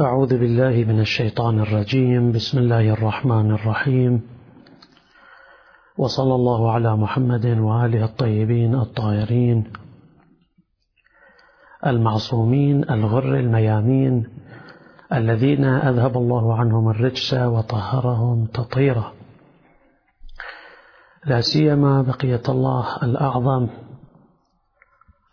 [0.00, 2.32] أعوذ بالله من الشيطان الرجيم.
[2.32, 4.22] بسم الله الرحمن الرحيم.
[5.98, 9.72] وصلى الله على محمد وآله الطيبين الطاهرين
[11.86, 14.28] المعصومين الغر الميامين
[15.12, 19.12] الذين أذهب الله عنهم الرجس وطهرهم تطهيرا.
[21.26, 23.68] لا سيما بقية الله الأعظم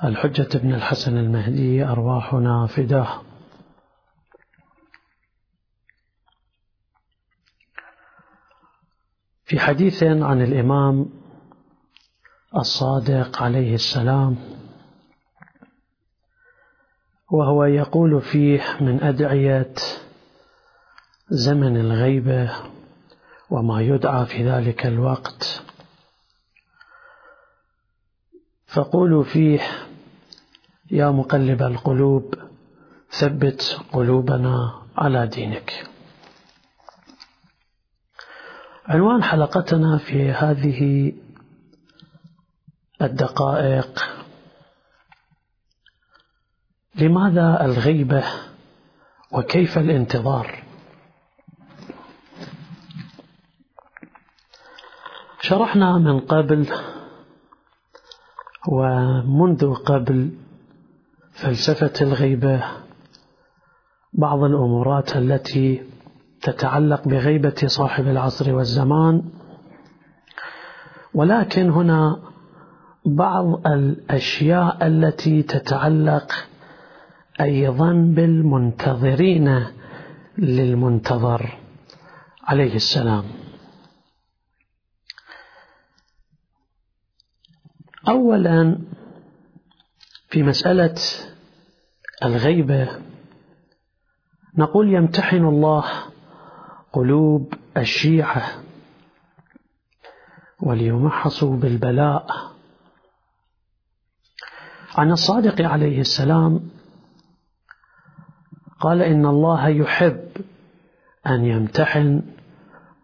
[0.04, 3.33] الحجة بن الحسن المهدي أرواحنا فداه.
[9.46, 11.10] في حديث عن الإمام
[12.56, 14.36] الصادق عليه السلام
[17.32, 19.74] وهو يقول فيه من أدعية
[21.30, 22.52] زمن الغيبة
[23.50, 25.64] وما يدعى في ذلك الوقت.
[28.66, 29.60] فقولوا فيه
[30.92, 32.36] يا مقلب القلوب
[33.10, 35.93] ثبت قلوبنا على دينك.
[38.88, 41.12] عنوان حلقتنا في هذه
[43.02, 44.04] الدقائق.
[46.96, 48.24] لماذا الغيبة
[49.32, 50.64] وكيف الانتظار؟
[55.42, 56.68] شرحنا من قبل
[58.68, 60.38] ومنذ قبل
[61.32, 62.64] فلسفة الغيبة
[64.14, 65.93] بعض الأمورات التي
[66.44, 69.24] تتعلق بغيبة صاحب العصر والزمان.
[71.14, 72.20] ولكن هنا
[73.06, 76.48] بعض الأشياء التي تتعلق
[77.42, 79.66] أيضا بالمنتظرين
[80.38, 81.58] للمنتظر
[82.44, 83.24] عليه السلام.
[88.08, 88.80] أولا
[90.30, 90.96] في مسألة
[92.24, 92.90] الغيبة
[94.58, 96.13] نقول يمتحن الله
[96.94, 98.64] قلوب الشيعة
[100.60, 102.28] وليمحصوا بالبلاء.
[104.96, 106.70] عن الصادق عليه السلام
[108.80, 110.28] قال إن الله يحب
[111.28, 112.22] أن يمتحن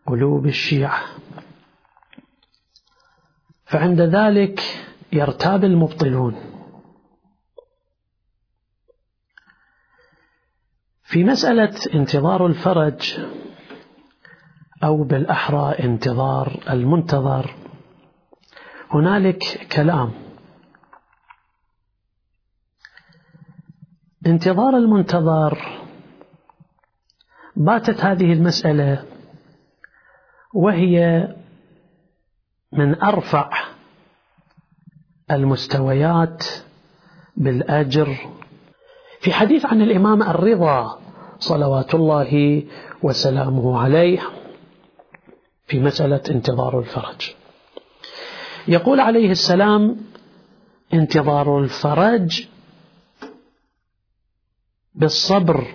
[0.07, 1.01] قلوب الشيعة.
[3.65, 4.61] فعند ذلك
[5.13, 6.35] يرتاب المبطلون.
[11.03, 13.19] في مسألة انتظار الفرج
[14.83, 17.55] أو بالأحرى انتظار المنتظر.
[18.89, 20.11] هنالك كلام.
[24.25, 25.79] انتظار المنتظر.
[27.55, 29.05] باتت هذه المسألة
[30.53, 31.27] وهي
[32.71, 33.49] من أرفع
[35.31, 36.45] المستويات
[37.37, 38.17] بالأجر.
[39.19, 40.99] في حديث عن الإمام الرضا
[41.39, 42.63] صلوات الله
[43.01, 44.38] وسلامه عليه
[45.69, 47.31] في مسألة انتظار الفرج.
[48.67, 49.97] يقول عليه السلام
[50.93, 52.47] انتظار الفرج
[54.95, 55.67] بالصبر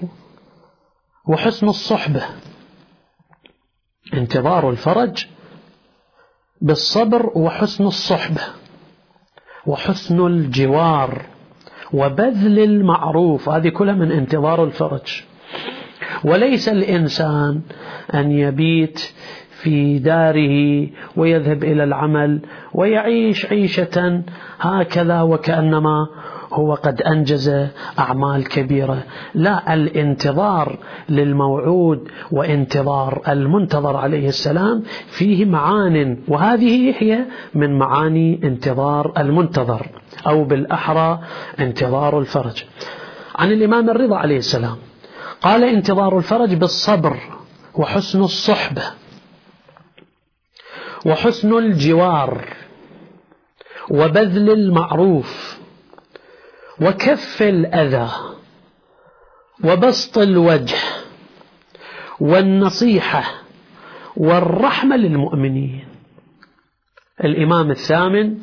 [1.28, 2.22] وحسن الصحبة.
[4.14, 5.26] انتظار الفرج
[6.60, 8.42] بالصبر وحسن الصحبة
[9.66, 11.26] وحسن الجوار
[11.92, 13.48] وبذل المعروف.
[13.48, 15.22] هذه كلها من انتظار الفرج.
[16.24, 17.62] وليس الإنسان
[18.14, 19.14] أن يبيت
[19.64, 22.40] في داره ويذهب إلى العمل
[22.74, 24.22] ويعيش عيشة
[24.60, 26.06] هكذا وكأنما
[26.52, 29.02] هو قد أنجز أعمال كبيرة.
[29.34, 37.24] لا الانتظار للموعود وانتظار المنتظر عليه السلام فيه معان وهذه هي
[37.54, 39.86] من معاني انتظار المنتظر
[40.26, 41.20] أو بالأحرى
[41.60, 42.64] انتظار الفرج.
[43.34, 44.76] عن الإمام الرضا عليه السلام
[45.42, 47.16] قال انتظار الفرج بالصبر
[47.74, 48.82] وحسن الصحبة.
[51.06, 52.44] وحسن الجوار
[53.90, 55.58] وبذل المعروف
[56.80, 58.10] وكف الأذى
[59.64, 60.76] وبسط الوجه
[62.20, 63.24] والنصيحة
[64.16, 65.84] والرحمة للمؤمنين.
[67.24, 68.38] الإمام الثامن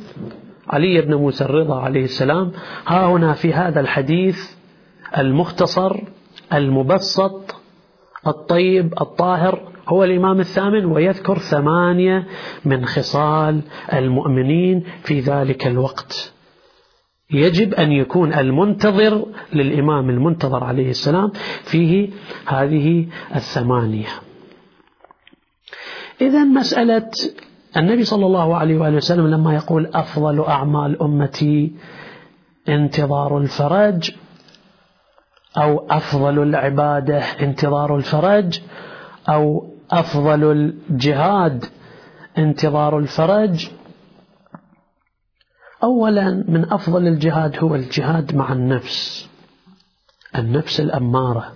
[0.67, 2.51] علي بن موسى الرضا عليه السلام
[2.87, 4.51] ها هنا في هذا الحديث
[5.17, 5.99] المختصر
[6.53, 7.55] المبسط
[8.27, 12.27] الطيب الطاهر هو الإمام الثامن ويذكر ثمانية
[12.65, 13.61] من خصال
[13.93, 16.33] المؤمنين في ذلك الوقت.
[17.31, 21.31] يجب أن يكون المنتظر للإمام المنتظر عليه السلام
[21.63, 22.09] فيه
[22.45, 24.07] هذه الثمانية.
[26.21, 27.11] إذا مسألة
[27.77, 31.73] النبي صلى الله عليه وآله وسلم لما يقول أفضل أعمال أمتي
[32.69, 34.11] انتظار الفرج
[35.57, 38.59] أو أفضل العبادة انتظار الفرج
[39.29, 41.65] أو أفضل الجهاد
[42.37, 43.69] انتظار الفرج.
[45.83, 49.29] أولا من أفضل الجهاد هو الجهاد مع النفس
[50.35, 51.53] النفس الأمارة.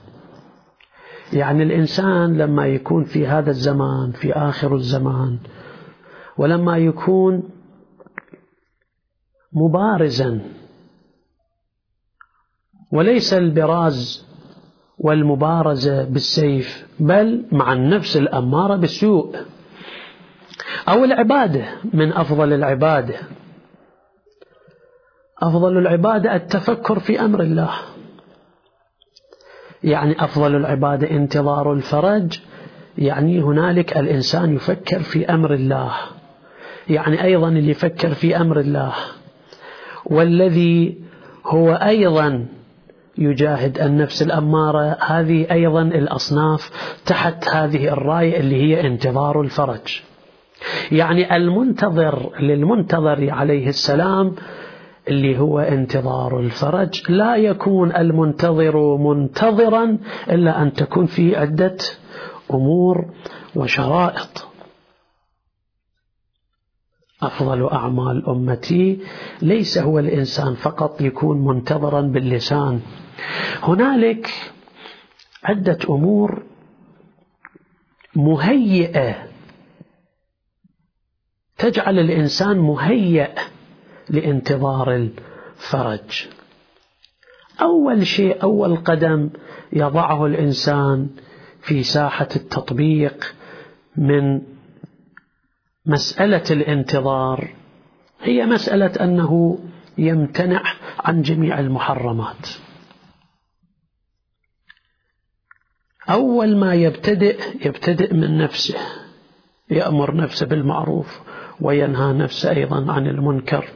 [1.33, 5.39] يعني الإنسان لما يكون في هذا الزمان في آخر الزمان
[6.37, 7.43] ولما يكون
[9.53, 10.41] مبارزا
[12.91, 14.25] وليس البراز
[14.97, 19.35] والمبارزة بالسيف بل مع النفس الأمارة بالسوء.
[20.89, 23.15] أو العبادة من أفضل العبادة.
[25.41, 27.71] أفضل العبادة التفكر في أمر الله.
[29.83, 32.39] يعني أفضل العبادة انتظار الفرج.
[32.97, 35.93] يعني هنالك الإنسان يفكر في أمر الله.
[36.89, 38.93] يعني أيضا اللي يفكر في أمر الله.
[40.05, 41.01] والذي
[41.45, 42.45] هو أيضا
[43.17, 44.97] يجاهد النفس الأمارة.
[45.01, 46.71] هذه أيضا الأصناف
[47.05, 50.01] تحت هذه الراية اللي هي انتظار الفرج.
[50.91, 54.35] يعني المنتظر للمنتظر عليه السلام
[55.07, 57.11] اللي هو انتظار الفرج.
[57.11, 59.97] لا يكون المنتظر منتظرا
[60.29, 61.77] إلا أن تكون في عدة
[62.53, 63.05] أمور
[63.55, 64.47] وشرائط.
[67.21, 68.99] أفضل أعمال أمتي
[69.41, 72.81] ليس هو الإنسان فقط يكون منتظرا باللسان.
[73.63, 74.29] هنالك
[75.43, 76.43] عدة أمور
[78.15, 79.15] مهيئة.
[81.57, 83.29] تجعل الإنسان مهيئ
[84.09, 86.27] لانتظار الفرج.
[87.61, 89.29] أول شيء أول قدم
[89.73, 91.09] يضعه الإنسان
[91.61, 93.35] في ساحة التطبيق
[93.95, 94.41] من
[95.85, 97.55] مسألة الانتظار
[98.21, 99.59] هي مسألة أنه
[99.97, 100.63] يمتنع
[100.99, 102.47] عن جميع المحرمات.
[106.09, 108.79] أول ما يبتدئ يبتدئ من نفسه
[109.69, 111.21] يأمر نفسه بالمعروف
[111.61, 113.69] وينهى نفسه أيضا عن المنكر.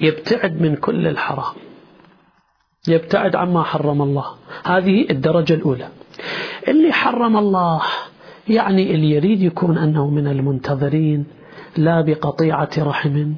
[0.00, 1.54] يبتعد من كل الحرام
[2.88, 4.36] يبتعد عما حرم الله.
[4.64, 5.88] هذه الدرجة الأولى.
[6.68, 7.82] اللي حرم الله
[8.48, 11.26] يعني اللي يريد يكون أنه من المنتظرين
[11.76, 13.32] لا بقطيعة رحم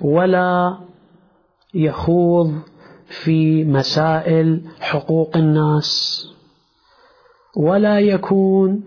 [0.00, 0.78] ولا
[1.74, 2.54] يخوض
[3.06, 6.22] في مسائل حقوق الناس
[7.56, 8.82] ولا يكون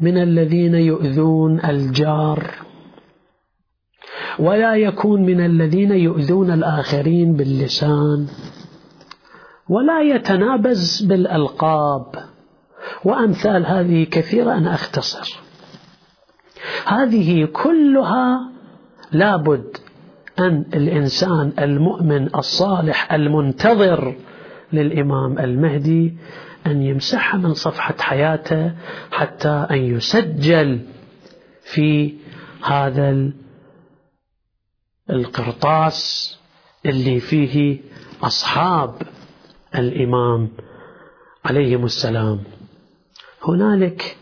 [0.00, 2.54] من الذين يؤذون الجار
[4.38, 8.26] ولا يكون من الذين يؤذون الآخرين باللسان
[9.68, 12.27] ولا يتنابز بالألقاب
[13.04, 15.40] وأمثال هذه كثيرة أنا أختصر.
[16.86, 18.50] هذه كلها
[19.12, 19.76] لابد
[20.38, 24.16] أن الإنسان المؤمن الصالح المنتظر
[24.72, 26.16] للإمام المهدي
[26.66, 28.72] أن يمسحها من صفحة حياته
[29.12, 30.80] حتى أن يسجل
[31.62, 32.14] في
[32.62, 33.30] هذا
[35.10, 36.38] القرطاس
[36.86, 37.80] اللي فيه
[38.22, 39.02] أصحاب
[39.74, 40.48] الإمام.
[41.44, 42.40] عليهم السلام.
[43.42, 44.16] هنالك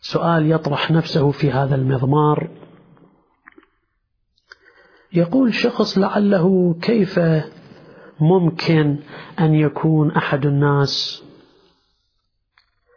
[0.00, 2.48] سؤال يطرح نفسه في هذا المضمار.
[5.12, 7.20] يقول شخص لعله كيف
[8.20, 8.98] ممكن
[9.40, 11.22] أن يكون أحد الناس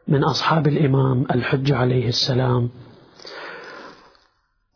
[0.07, 2.69] من أصحاب الإمام الحجة عليه السلام؟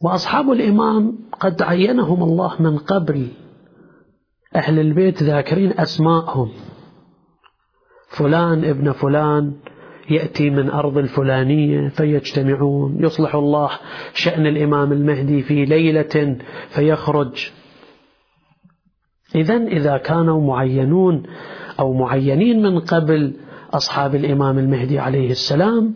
[0.01, 3.31] وأصحاب الإمام قد عينهم الله من قبل
[4.55, 6.51] أهل البيت ذاكرين أسماءهم.
[8.09, 9.53] فلان ابن فلان
[10.11, 12.97] يأتي من أرض الفلانية فيجتمعون.
[12.99, 13.69] يصلح الله
[14.13, 16.37] شأن الإمام المهدي في ليلة
[16.69, 17.51] فيخرج.
[19.35, 21.23] إذا إذا كانوا معينون
[21.79, 23.33] أو معينين من قبل
[23.73, 25.93] أصحاب الإمام المهدي عليه السلام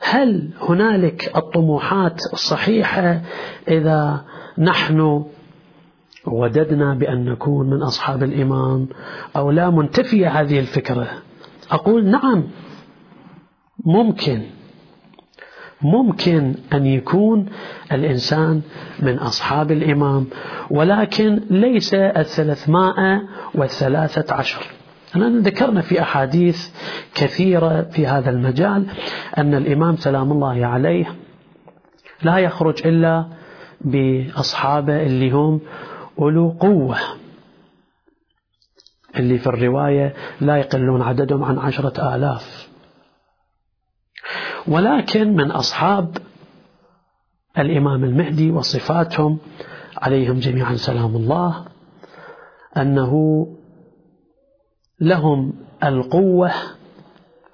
[0.00, 3.20] هل هنالك الطموحات الصحيحة
[3.68, 4.24] إذا
[4.58, 5.24] نحن
[6.26, 8.88] وددنا بأن نكون من أصحاب الإمام
[9.36, 11.08] أو لا منتفية هذه الفكرة؟
[11.70, 12.44] أقول نعم.
[13.86, 14.42] ممكن
[15.82, 17.46] ممكن أن يكون
[17.92, 18.62] الإنسان
[19.00, 20.26] من أصحاب الإمام
[20.70, 23.22] ولكن ليس الثلاثمائة
[23.54, 24.66] والثلاثة عشر.
[25.16, 26.70] أننا ذكرنا في أحاديث
[27.14, 28.86] كثيرة في هذا المجال
[29.38, 31.14] أن الإمام سلام الله عليه
[32.22, 33.26] لا يخرج إلا
[33.80, 35.60] بأصحابه اللي هم
[36.18, 36.96] أولو قوة.
[39.16, 42.65] اللي في الرواية لا يقلون عددهم عن عشرة آلاف.
[44.68, 46.16] ولكن من أصحاب
[47.58, 49.38] الإمام المهدي وصفاتهم
[49.96, 51.64] عليهم جميعا سلام الله
[52.76, 53.46] أنه
[55.00, 55.52] لهم
[55.84, 56.50] القوة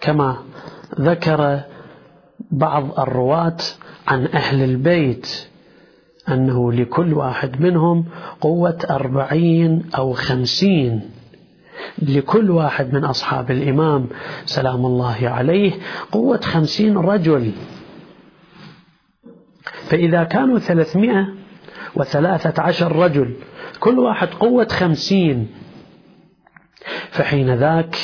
[0.00, 0.36] كما
[1.00, 1.60] ذكر
[2.50, 3.56] بعض الرواة
[4.08, 5.48] عن أهل البيت
[6.28, 8.04] أنه لكل واحد منهم
[8.40, 11.10] قوة أربعين أو خمسين.
[12.02, 14.08] لكل واحد من أصحاب الإمام
[14.44, 15.72] سلام الله عليه
[16.12, 17.52] قوة خمسين رجل.
[19.84, 21.28] فإذا كانوا ثلاثمائة
[21.94, 23.34] وثلاثة عشر رجل
[23.80, 25.48] كل واحد قوة خمسين.
[27.10, 27.96] فحين ذاك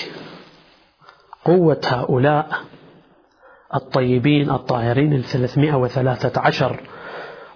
[1.45, 2.49] قوة هؤلاء
[3.75, 6.81] الطيبين الطاهرين الثلاثمائة وثلاثة عشر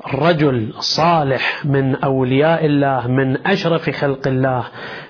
[0.07, 4.65] رجل صالح من أولياء الله من أشرف خلق الله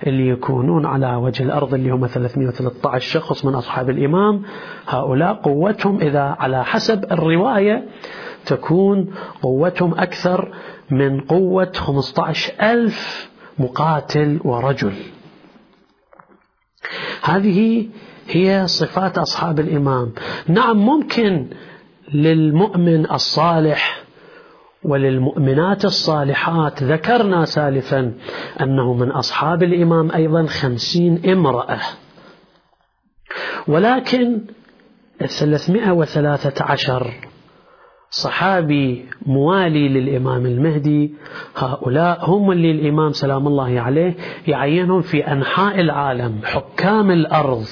[0.07, 4.43] اللي يكونون على وجه الأرض اللي هم 313 شخص من أصحاب الإمام.
[4.89, 7.85] هؤلاء قوتهم إذا على حسب الرواية
[8.47, 10.55] تكون قوتهم أكثر
[10.91, 14.95] من قوة 15 ألف مقاتل ورجل.
[17.23, 17.89] هذه
[18.29, 20.13] هي صفات أصحاب الإمام.
[20.49, 21.47] نعم ممكن
[22.15, 24.02] للمؤمن الصالح
[24.85, 28.13] وللمؤمنات الصالحات ذكرنا سالفا
[28.61, 31.79] أنه من أصحاب الإمام أيضا خمسين امرأة.
[33.69, 34.41] ولكن
[35.23, 37.13] الثلاثمائة وثلاثة عشر
[38.11, 41.15] صحابي موالي للإمام المهدي
[41.57, 44.15] هؤلاء هم اللي الإمام سلام الله عليه
[44.47, 47.65] يعينهم في أنحاء العالم حكام الأرض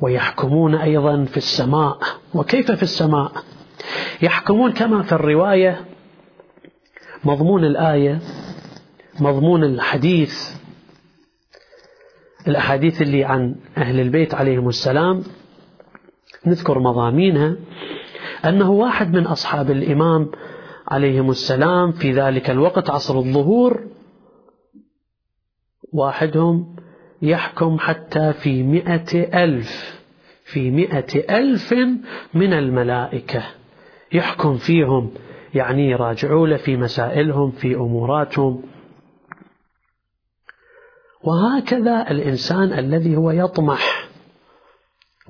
[0.00, 1.98] ويحكمون أيضا في السماء.
[2.34, 3.32] وكيف في السماء؟
[4.22, 5.91] يحكمون كما في الرواية
[7.24, 8.18] مضمون الآية
[9.20, 10.62] مضمون الحديث
[12.48, 15.22] الأحاديث اللي عن أهل البيت عليهم السلام.
[16.46, 17.56] نذكر مضامينها.
[18.44, 20.30] أنه واحد من أصحاب الإمام
[20.88, 23.86] عليهم السلام في ذلك الوقت عصر الظهور
[25.92, 26.76] واحدهم
[27.22, 30.00] يحكم حتى في مئة ألف
[30.44, 31.74] في مئة ألف
[32.34, 33.42] من الملائكة
[34.12, 35.10] يحكم فيهم.
[35.54, 38.62] يعني يراجعوا له في مسائلهم في أموراتهم.
[41.24, 44.08] وهكذا الإنسان الذي هو يطمح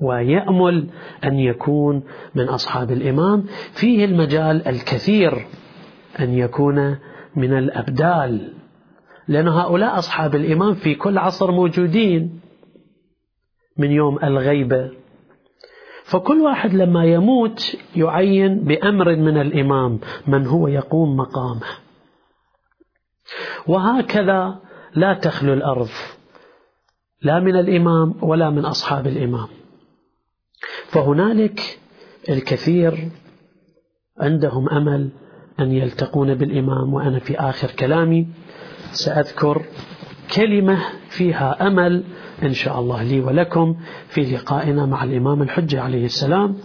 [0.01, 0.89] ويأمل
[1.23, 2.03] أن يكون
[2.35, 3.43] من أصحاب الإمام.
[3.73, 5.45] فيه المجال الكثير
[6.19, 6.97] أن يكون
[7.35, 8.53] من الأبدال
[9.27, 12.41] لأن هؤلاء أصحاب الإمام في كل عصر موجودين.
[13.77, 15.02] من يوم الغيبة
[16.03, 21.67] فكل واحد لما يموت يعين بأمر من الإمام من هو يقوم مقامه
[23.67, 24.59] وهكذا
[24.95, 25.89] لا تخلو الأرض
[27.21, 29.47] لا من الإمام ولا من أصحاب الإمام.
[30.87, 31.79] فهنالك
[32.29, 33.09] الكثير
[34.19, 35.09] عندهم أمل
[35.59, 38.27] أن يلتقون بالإمام وأنا في آخر كلامي
[38.91, 39.61] سأذكر
[40.35, 42.03] كلمة فيها أمل
[42.43, 43.75] إن شاء الله لي ولكم
[44.07, 46.57] في لقائنا مع الإمام الحجة عليه السلام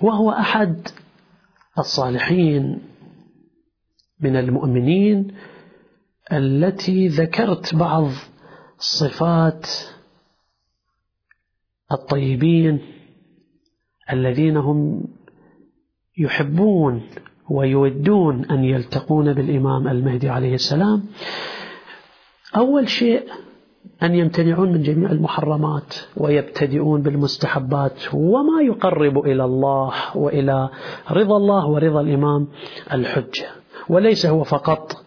[0.00, 0.88] وهو أحد
[1.78, 2.82] الصالحين
[4.20, 5.34] من المؤمنين
[6.32, 8.10] التي ذكرت بعض
[8.78, 9.66] صفات
[11.92, 12.78] الطيبين
[14.12, 15.04] الذين هم
[16.18, 17.02] يحبون
[17.50, 21.02] ويودون أن يلتقون بالإمام المهدي عليه السلام.
[22.56, 23.22] أول شيء
[24.02, 30.68] أن يمتنعون من جميع المحرمات ويبتدئون بالمستحبات وما يقرب إلى الله وإلى
[31.10, 32.48] رضا الله ورضا الإمام
[32.92, 33.46] الحجة
[33.88, 35.04] وليس هو فقط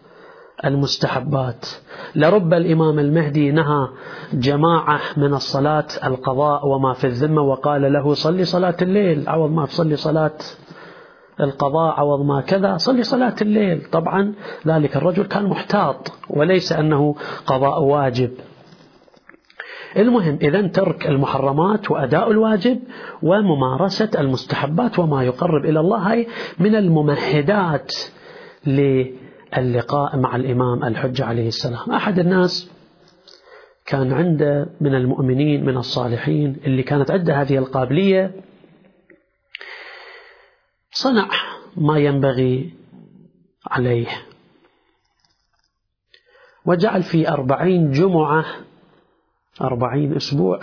[0.64, 1.66] المستحبات.
[2.14, 3.88] لرب الإمام المهدي نهى
[4.32, 9.28] جماعة من الصلاة القضاء وما في الذمة وقال له صلي صلاة الليل.
[9.28, 10.38] عوض ما تصلي صلاة
[11.40, 13.82] القضاء عوض ما كذا صلي صلاة الليل.
[13.92, 14.34] طبعا
[14.66, 17.14] ذلك الرجل كان محتاط وليس أنه
[17.46, 18.30] قضاء واجب.
[19.96, 22.78] المهم إذا ترك المحرمات وأداء الواجب
[23.22, 26.26] وممارسة المستحبات وما يقرب إلى الله هاي
[26.58, 27.94] من الممهدات
[28.66, 31.90] للقاء مع الإمام الحجة عليه السلام.
[31.90, 32.70] أحد الناس
[33.86, 38.30] كان عنده من المؤمنين من الصالحين اللي كانت عنده هذه القابلية
[40.92, 41.28] صنع
[41.76, 42.74] ما ينبغي
[43.66, 44.26] عليه.
[46.64, 48.44] وجعل في أربعين جمعة
[49.60, 50.60] أربعين أسبوع.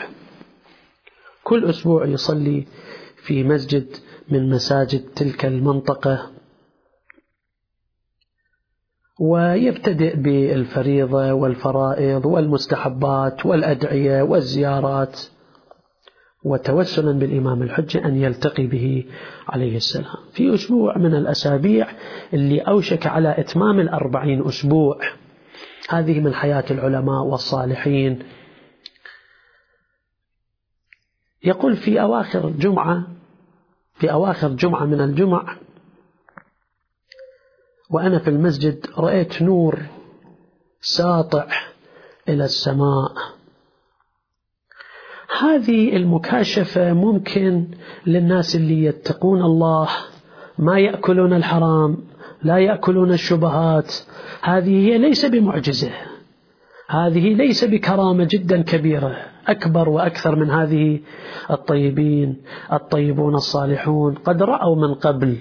[1.43, 2.67] كل أسبوع يصلي
[3.15, 3.95] في مسجد
[4.29, 6.31] من مساجد تلك المنطقة.
[9.19, 15.21] ويبتدئ بالفريضة والفرائض والمستحبات والأدعية والزيارات.
[16.45, 19.05] وتوسلا بالإمام الحجة أن يلتقي به
[19.47, 20.15] عليه السلام.
[20.31, 21.87] في أسبوع من الأسابيع
[22.33, 24.99] اللي أوشك على إتمام الأربعين أسبوع.
[25.89, 28.19] هذه من حياة العلماء والصالحين.
[31.43, 33.07] يقول في أواخر جمعة
[33.93, 35.57] في أواخر جمعة من الجمع
[37.89, 39.79] وأنا في المسجد رأيت نور
[40.81, 41.47] ساطع
[42.29, 43.11] إلى السماء.
[45.39, 47.67] هذه المكاشفة ممكن
[48.07, 49.89] للناس اللي يتقون الله
[50.59, 51.97] ما يأكلون الحرام
[52.43, 53.93] لا يأكلون الشبهات.
[54.41, 55.91] هذه هي ليس بمعجزة.
[56.89, 59.17] هذه ليس بكرامة جدا كبيرة.
[59.47, 60.99] أكبر وأكثر من هذه
[61.51, 62.41] الطيبين
[62.73, 64.13] الطيبون الصالحون.
[64.15, 65.37] قد رأوا من قبل.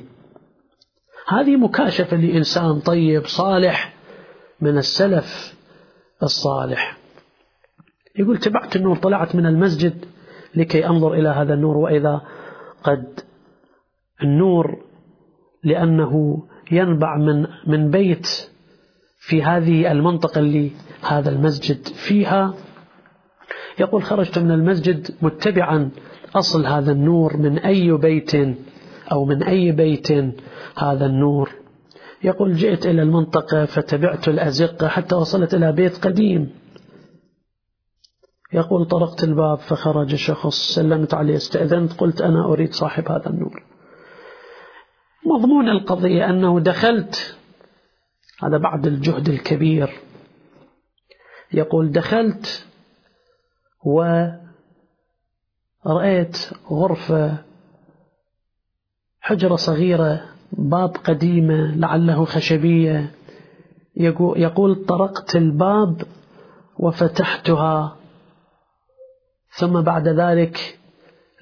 [1.28, 3.94] هذه مكاشفة لإنسان طيب صالح
[4.60, 5.54] من السلف
[6.22, 7.03] الصالح.
[8.18, 10.04] يقول تبعت النور طلعت من المسجد
[10.54, 12.20] لكي أنظر إلى هذا النور وإذا
[12.82, 13.20] قد
[14.22, 14.84] النور
[15.64, 16.42] لأنه
[16.72, 18.50] ينبع من من بيت
[19.18, 20.70] في هذه المنطقة اللي
[21.02, 22.54] هذا المسجد فيها.
[23.78, 25.90] يقول خرجت من المسجد متبعا
[26.34, 28.34] أصل هذا النور من أي بيت
[29.12, 30.12] أو من أي بيت
[30.78, 31.50] هذا النور.
[32.24, 36.50] يقول جئت إلى المنطقة فتبعت الأزقة حتى وصلت إلى بيت قديم.
[38.54, 43.62] يقول طرقت الباب فخرج شخص سلمت عليه استأذنت قلت أنا أريد صاحب هذا النور.
[45.26, 47.36] مضمون القضية أنه دخلت
[48.42, 49.90] هذا بعد الجهد الكبير
[51.52, 52.66] يقول دخلت
[55.84, 57.38] ورأيت غرفة
[59.20, 63.10] حجرة صغيرة باب قديمة لعله خشبية
[64.36, 66.02] يقول طرقت الباب
[66.78, 67.96] وفتحتها
[69.56, 70.78] ثم بعد ذلك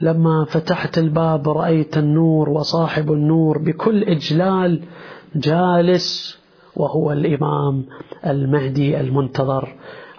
[0.00, 4.82] لما فتحت الباب رأيت النور وصاحب النور بكل إجلال
[5.36, 6.38] جالس
[6.76, 7.84] وهو الإمام
[8.26, 9.68] المهدي المنتظر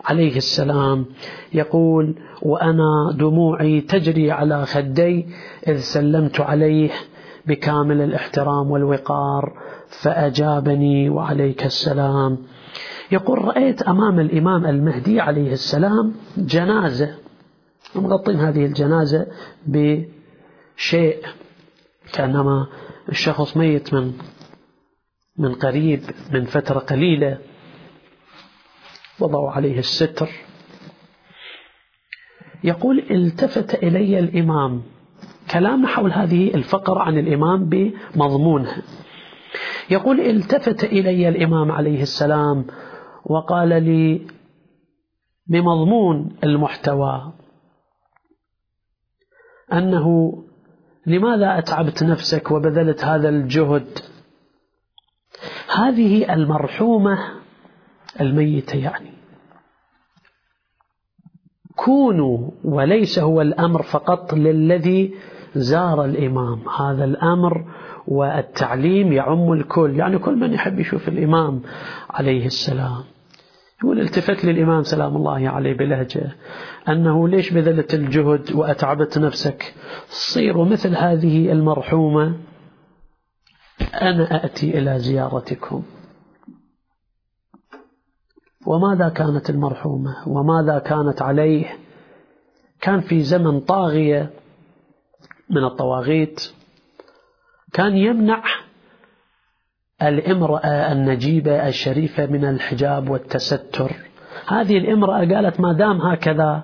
[0.06, 1.06] عليه السلام.
[1.54, 5.26] يقول وأنا دموعي تجري على خدي
[5.68, 6.90] إذ سلمت عليه
[7.48, 9.54] بكامل الاحترام والوقار
[9.88, 12.38] فأجابني وعليك السلام.
[13.12, 17.24] يقول رأيت أمام الإمام المهدي عليه السلام جنازة.
[17.96, 19.28] مغطين هذه الجنازة
[19.66, 21.26] بشيء
[22.14, 22.68] كأنما
[23.10, 24.14] الشخص ميت من
[25.38, 26.02] من قريب
[26.32, 27.38] من فترة قليلة
[29.20, 30.30] وضعوا عليه الستر.
[32.64, 34.84] يقول التفت إلي الإمام.
[35.52, 38.82] كلام حول هذه الفقرة عن الإمام بمضمونها
[39.90, 42.66] يقول التفت إلي الإمام عليه السلام
[43.26, 44.28] وقال لي
[45.48, 47.34] بمضمون المحتوى.
[49.74, 50.38] أنه
[51.06, 53.88] لماذا أتعبت نفسك وبذلت هذا الجهد؟
[55.76, 57.20] هذه المرحومة
[58.22, 59.14] الميتة يعني.
[61.76, 65.16] كونوا وليس هو الأمر فقط للذي
[65.56, 66.70] زار الإمام.
[66.70, 67.66] هذا الأمر
[68.08, 70.00] والتعليم يعم الكل.
[70.00, 71.62] يعني كل من يحب يشوف الإمام
[72.10, 73.04] عليه السلام.
[73.84, 76.36] يقول التفت للإمام سلام الله عليه بلهجة
[76.88, 79.74] أنه ليش بذلت الجهد وأتعبت نفسك؟
[80.08, 82.40] صيروا مثل هذه المرحومة.
[84.02, 85.84] أنا أأتي إلى زيارتكم.
[88.68, 91.78] وماذا كانت المرحومة؟ وماذا كانت عليه؟
[92.82, 94.30] كان في زمن طاغية
[95.50, 96.54] من الطواغيت.
[97.74, 98.44] كان يمنع
[100.02, 103.92] الامرأة النجيبة الشريفة من الحجاب والتستر.
[104.48, 106.64] هذه الامرأة قالت ما دام هكذا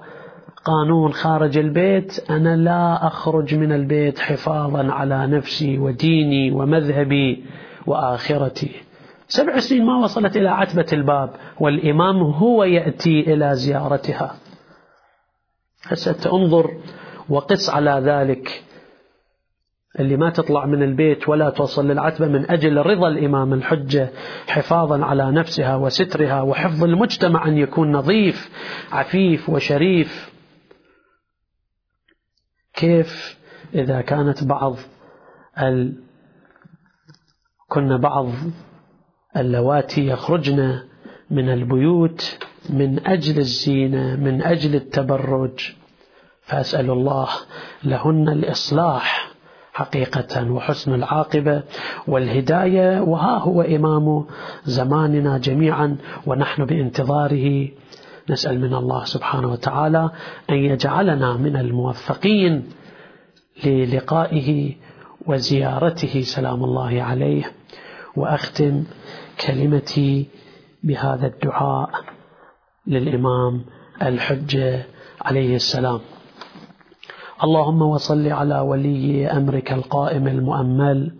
[0.66, 7.46] قانون خارج البيت أنا لا أخرج من البيت حفاظا على نفسي وديني ومذهبي
[7.88, 8.72] وآخرتي.
[9.28, 14.36] سبع سنين ما وصلت إلى عتبة الباب والإمام هو يأتي إلى زيارتها.
[15.84, 16.72] هسه انظر
[17.30, 18.64] وقس على ذلك.
[20.00, 24.10] اللي ما تطلع من البيت ولا توصل للعتبة من أجل رضا الإمام الحجة
[24.48, 28.50] حفاظا على نفسها وسترها وحفظ المجتمع أن يكون نظيف
[28.92, 30.34] عفيف وشريف.
[32.74, 33.40] كيف
[33.76, 34.76] إذا كانت بعض
[35.60, 35.94] ال...
[37.68, 38.28] كنا بعض
[39.38, 40.80] اللواتي يخرجن
[41.30, 45.74] من البيوت من أجل الزينة من أجل التبرج.
[46.42, 47.30] فأسأل الله
[47.84, 49.29] لهن الإصلاح.
[49.80, 51.64] حقيقة وحسن العاقبة
[52.08, 54.26] والهداية وها هو إمام
[54.64, 57.68] زماننا جميعا ونحن بانتظاره.
[58.30, 60.10] نسأل من الله سبحانه وتعالى
[60.50, 62.70] أن يجعلنا من الموفقين
[63.66, 64.76] للقائه
[65.28, 66.22] وزيارته.
[66.22, 67.52] سلام الله عليه.
[68.16, 68.84] وأختم
[69.48, 70.28] كلمتي
[70.84, 71.90] بهذا الدعاء
[72.88, 73.66] للإمام
[74.02, 74.86] الحجة
[75.22, 76.00] عليه السلام.
[77.44, 81.16] اللهم وصل على ولي أمرك القائم المؤمل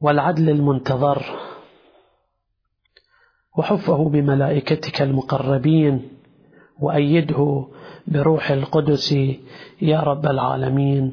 [0.00, 1.22] والعدل المنتظر
[3.58, 6.08] وحفه بملائكتك المقربين
[6.80, 7.66] وأيده
[8.08, 9.12] بروح القدس
[9.82, 11.12] يا رب العالمين.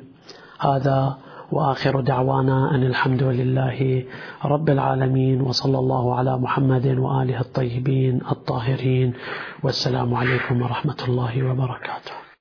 [0.60, 1.18] هذا
[1.52, 4.06] وآخر دعوانا أن الحمد لله
[4.46, 9.14] رب العالمين وصلى الله على محمد وآله الطيبين الطاهرين.
[9.64, 12.27] والسلام عليكم ورحمة الله وبركاته.